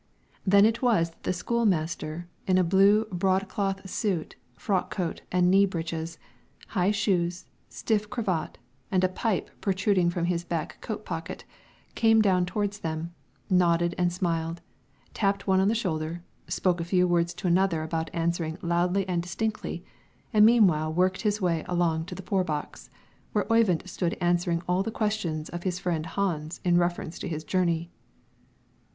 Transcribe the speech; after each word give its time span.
Then 0.47 0.65
it 0.65 0.81
was 0.81 1.11
that 1.11 1.21
the 1.21 1.31
school 1.31 1.63
master, 1.63 2.27
in 2.47 2.57
a 2.57 2.63
blue 2.63 3.05
broadcloth 3.11 3.87
suit, 3.87 4.35
frock 4.57 4.89
coat, 4.89 5.21
and 5.31 5.51
knee 5.51 5.67
breeches, 5.67 6.17
high 6.69 6.89
shoes, 6.89 7.45
stiff 7.69 8.09
cravat, 8.09 8.57
and 8.89 9.03
a 9.03 9.07
pipe 9.07 9.51
protruding 9.61 10.09
from 10.09 10.25
his 10.25 10.43
back 10.43 10.81
coat 10.81 11.05
pocket, 11.05 11.45
came 11.93 12.19
down 12.19 12.47
towards 12.47 12.79
them, 12.79 13.13
nodded 13.47 13.93
and 13.95 14.11
smiled, 14.11 14.61
tapped 15.13 15.45
one 15.45 15.59
on 15.59 15.67
the 15.67 15.75
shoulder, 15.75 16.23
spoke 16.47 16.81
a 16.81 16.83
few 16.83 17.07
words 17.07 17.31
to 17.35 17.47
another 17.47 17.83
about 17.83 18.09
answering 18.11 18.57
loudly 18.63 19.07
and 19.07 19.21
distinctly, 19.21 19.85
and 20.33 20.43
meanwhile 20.47 20.91
worked 20.91 21.21
his 21.21 21.39
way 21.39 21.63
along 21.67 22.05
to 22.05 22.15
the 22.15 22.23
poor 22.23 22.43
box, 22.43 22.89
where 23.33 23.45
Oyvind 23.53 23.87
stood 23.87 24.17
answering 24.19 24.63
all 24.67 24.81
the 24.81 24.89
questions 24.89 25.47
of 25.49 25.61
his 25.61 25.77
friend 25.77 26.07
Hans 26.07 26.59
in 26.65 26.79
reference 26.79 27.19
to 27.19 27.27
his 27.29 27.43
journey. 27.43 27.91